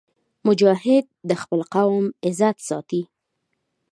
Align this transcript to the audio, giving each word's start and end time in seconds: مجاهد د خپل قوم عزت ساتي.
مجاهد 0.47 1.05
د 1.29 1.31
خپل 1.41 1.59
قوم 1.73 2.05
عزت 2.25 2.57
ساتي. 2.67 3.01